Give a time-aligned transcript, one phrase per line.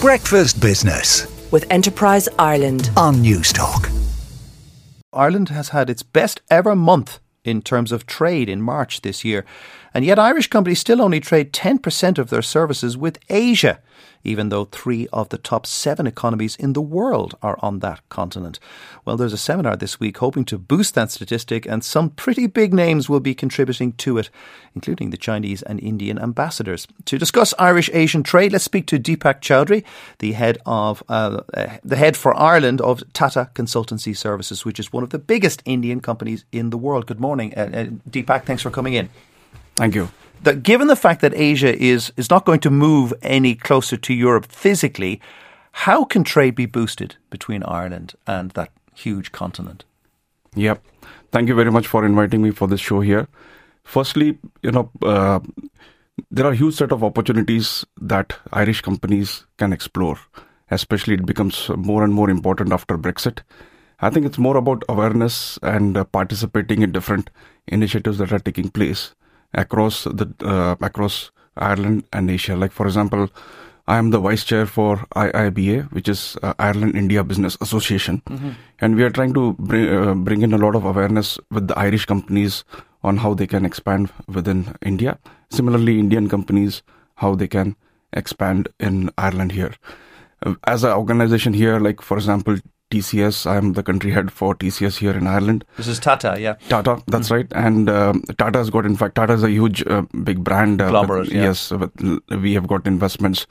[0.00, 3.90] Breakfast Business with Enterprise Ireland on Newstalk.
[5.12, 9.44] Ireland has had its best ever month in terms of trade in March this year,
[9.94, 13.80] and yet Irish companies still only trade 10% of their services with Asia
[14.24, 18.58] even though three of the top seven economies in the world are on that continent.
[19.04, 22.74] Well, there's a seminar this week hoping to boost that statistic, and some pretty big
[22.74, 24.30] names will be contributing to it,
[24.74, 26.86] including the Chinese and Indian ambassadors.
[27.06, 29.84] To discuss Irish Asian trade, let's speak to Deepak Chowdhury,
[30.18, 31.40] the head of uh,
[31.82, 36.00] the head for Ireland of Tata Consultancy Services, which is one of the biggest Indian
[36.00, 37.06] companies in the world.
[37.06, 38.44] Good morning, uh, uh, Deepak.
[38.44, 39.08] Thanks for coming in.
[39.76, 40.08] Thank you
[40.42, 44.14] that given the fact that Asia is is not going to move any closer to
[44.14, 45.20] Europe physically,
[45.72, 49.84] how can trade be boosted between Ireland and that huge continent?
[50.54, 50.82] Yep.
[51.30, 53.28] Thank you very much for inviting me for this show here.
[53.84, 55.40] Firstly, you know, uh,
[56.30, 60.18] there are a huge set of opportunities that Irish companies can explore.
[60.70, 63.38] Especially, it becomes more and more important after Brexit.
[64.00, 67.30] I think it's more about awareness and uh, participating in different
[67.66, 69.14] initiatives that are taking place
[69.54, 72.56] across the uh, across Ireland and Asia.
[72.56, 73.28] Like for example,
[73.88, 78.50] I am the vice chair for IIBA, which is uh, Ireland India Business Association, mm-hmm.
[78.80, 81.78] and we are trying to bring uh, bring in a lot of awareness with the
[81.78, 82.64] Irish companies
[83.02, 85.18] on how they can expand within India.
[85.50, 86.82] Similarly, Indian companies
[87.16, 87.76] how they can
[88.12, 89.74] expand in Ireland here.
[90.44, 92.58] Uh, as an organization here, like for example,
[92.90, 93.46] TCS.
[93.46, 95.64] I'm the country head for TCS here in Ireland.
[95.76, 96.54] This is Tata, yeah.
[96.68, 97.34] Tata, that's mm-hmm.
[97.34, 97.46] right.
[97.52, 100.80] And um, Tata has got, in fact, Tata is a huge, uh, big brand.
[100.80, 101.44] Uh, with, yeah.
[101.44, 101.92] Yes, with,
[102.30, 103.46] we have got investments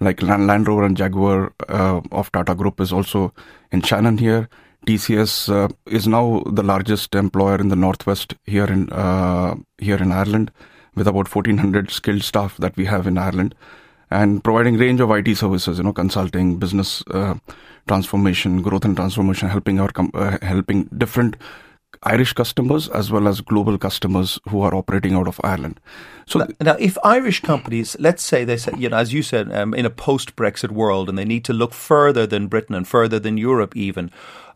[0.00, 3.32] like Land, Land Rover and Jaguar uh, of Tata Group is also
[3.72, 4.48] in Shannon here.
[4.86, 10.12] TCS uh, is now the largest employer in the northwest here in uh, here in
[10.12, 10.50] Ireland,
[10.94, 13.54] with about 1,400 skilled staff that we have in Ireland,
[14.10, 17.34] and providing range of IT services, you know, consulting, business uh,
[17.86, 21.36] transformation, growth and transformation, helping our com- uh, helping different
[22.02, 25.80] Irish customers as well as global customers who are operating out of Ireland.
[26.26, 29.50] So now, now if Irish companies, let's say they said, you know, as you said,
[29.52, 33.18] um, in a post-Brexit world, and they need to look further than Britain and further
[33.18, 34.10] than Europe, even.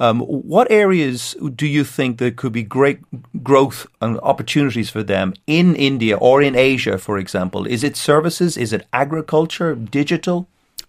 [0.00, 3.00] Um, what areas do you think there could be great
[3.42, 7.66] growth and opportunities for them in India or in Asia, for example?
[7.66, 8.56] Is it services?
[8.56, 9.74] Is it agriculture?
[9.74, 10.48] Digital?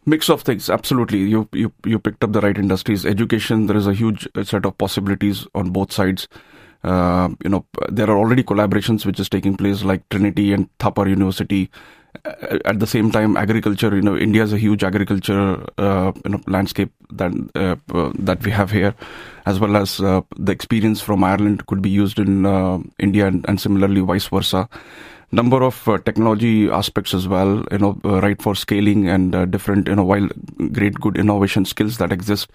[0.09, 1.19] Mix of things absolutely.
[1.19, 3.05] You you you picked up the right industries.
[3.05, 6.27] Education there is a huge set of possibilities on both sides.
[6.83, 11.09] Uh, you know there are already collaborations which is taking place like trinity and thapar
[11.09, 11.69] university.
[12.65, 16.39] At the same time agriculture you know india is a huge agriculture uh, you know
[16.47, 17.31] landscape that
[17.63, 17.75] uh,
[18.29, 18.95] that we have here
[19.45, 23.45] as well as uh, the experience from ireland could be used in uh, india and,
[23.47, 24.67] and similarly vice versa
[25.31, 29.45] number of uh, technology aspects as well you know uh, right for scaling and uh,
[29.45, 30.27] different you know while
[30.71, 32.51] great good innovation skills that exist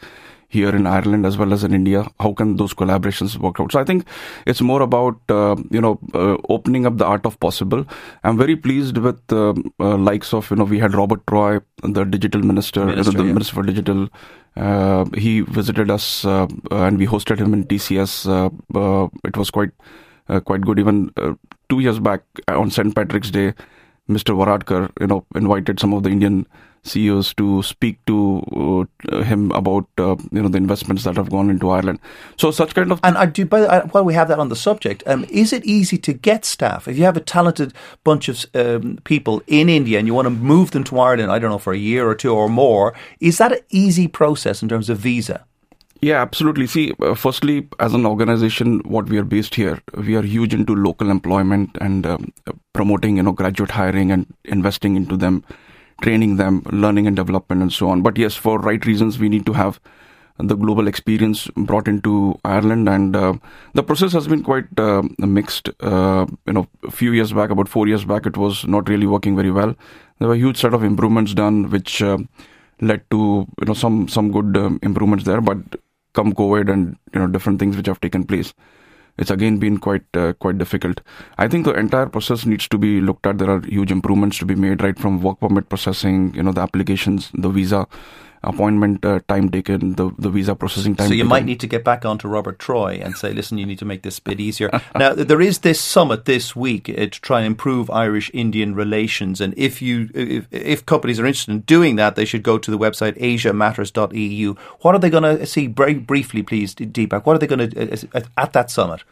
[0.49, 3.73] here in Ireland as well as in India how can those collaborations work out?
[3.73, 4.07] So I think
[4.47, 7.85] it's more about uh, you know uh, opening up the art of possible.
[8.23, 12.43] I'm very pleased with uh, likes of you know we had Robert Troy the digital
[12.43, 13.33] minister, minister the yeah.
[13.33, 14.09] minister for digital.
[15.17, 18.27] He visited us and we hosted him in TCS
[19.25, 19.71] it was quite
[20.41, 20.79] quite good.
[20.79, 21.35] Even uh,
[21.69, 22.95] two years back uh, on St.
[22.95, 23.55] Patrick's Day,
[24.09, 24.37] Mr.
[24.37, 26.47] Varadkar, you know, invited some of the Indian
[26.85, 31.49] CEOs to speak to uh, him about uh, you know the investments that have gone
[31.49, 31.99] into Ireland.
[32.37, 33.47] So such kind of and I do.
[33.47, 36.87] But while we have that on the subject, um, is it easy to get staff
[36.87, 37.73] if you have a talented
[38.05, 41.33] bunch of um, people in India and you want to move them to Ireland?
[41.33, 42.95] I don't know for a year or two or more.
[43.19, 45.47] Is that an easy process in terms of visa?
[46.05, 46.67] Yeah, absolutely.
[46.67, 50.75] See, uh, firstly, as an organization, what we are based here, we are huge into
[50.75, 52.31] local employment and um,
[52.75, 55.43] promoting, you know, graduate hiring and investing into them,
[56.03, 58.03] training them, learning and development, and so on.
[58.03, 59.81] But yes, for right reasons, we need to have
[60.37, 63.33] the global experience brought into Ireland, and uh,
[63.73, 65.71] the process has been quite uh, mixed.
[65.81, 69.07] Uh, you know, a few years back, about four years back, it was not really
[69.07, 69.75] working very well.
[70.19, 72.19] There were a huge set of improvements done, which uh,
[72.83, 75.57] led to you know some some good um, improvements there, but
[76.15, 78.55] come COVID and you know different things which have taken place,
[79.19, 81.01] it's again been quite uh, quite difficult.
[81.39, 83.39] I think the entire process needs to be looked at.
[83.39, 86.63] There are huge improvements to be made, right from work permit processing, you know, the
[86.63, 87.87] applications, the visa
[88.47, 91.09] appointment uh, time taken, the, the visa processing time.
[91.09, 91.29] So you taken.
[91.29, 94.03] might need to get back onto Robert Troy and say, listen, you need to make
[94.03, 94.71] this a bit easier.
[94.97, 99.55] now, there is this summit this week uh, to try and improve Irish-Indian relations, and
[99.57, 102.79] if you if, if, companies are interested in doing that, they should go to the
[102.79, 104.55] website asiamatters.eu.
[104.81, 105.67] What are they going to see?
[105.67, 107.25] Very briefly, please, Deepak.
[107.27, 109.03] What are they going to uh, uh, at that summit?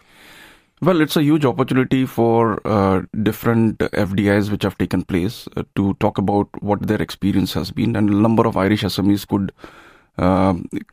[0.82, 5.94] Well, it's a huge opportunity for uh, different FDIs which have taken place uh, to
[6.00, 9.52] talk about what their experience has been, and a number of Irish SMEs could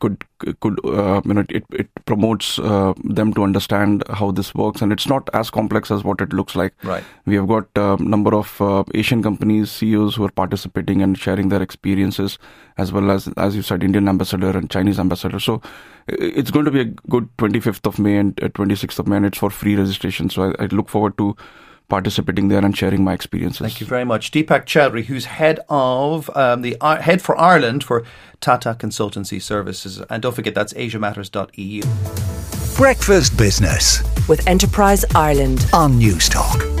[0.00, 0.24] could
[0.60, 4.80] could uh, you know it it promotes uh, them to understand how this works.
[4.80, 6.72] And it's not as complex as what it looks like.
[6.82, 7.04] Right.
[7.26, 11.50] we have got a number of uh, asian companies ceos who are participating and sharing
[11.50, 12.38] their experiences
[12.78, 15.38] as well as as you said indian ambassador and chinese ambassador.
[15.38, 15.60] So
[16.08, 19.26] it's going to be a good 25th of may and uh, 26th of may and
[19.26, 20.30] it's for free registration.
[20.30, 21.36] So i, I look forward to
[21.90, 24.30] participating there and sharing my experiences Thank you very much.
[24.30, 28.04] Deepak Chowdhury, who's head of um, the uh, head for Ireland for
[28.40, 30.00] Tata Consultancy Services.
[30.08, 31.82] And don't forget, that's asiamatters.eu.
[32.76, 35.66] Breakfast Business with Enterprise Ireland.
[35.74, 36.79] on Newstalk.